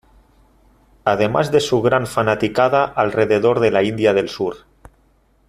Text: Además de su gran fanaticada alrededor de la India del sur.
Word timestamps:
Además 1.05 1.51
de 1.51 1.59
su 1.59 1.83
gran 1.83 2.07
fanaticada 2.07 2.85
alrededor 2.85 3.59
de 3.59 3.69
la 3.69 3.83
India 3.83 4.13
del 4.15 4.29
sur. 4.29 4.65